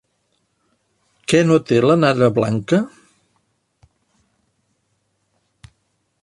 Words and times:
Què 1.33 1.41
no 1.49 1.57
té 1.71 1.77
la 1.87 1.97
nana 2.05 2.29
blanca? 2.39 2.79